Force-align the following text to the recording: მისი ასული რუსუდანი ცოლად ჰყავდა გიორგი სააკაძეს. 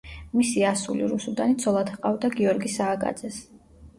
მისი 0.37 0.61
ასული 0.69 1.09
რუსუდანი 1.09 1.57
ცოლად 1.65 1.93
ჰყავდა 1.97 2.31
გიორგი 2.39 2.73
სააკაძეს. 2.79 3.37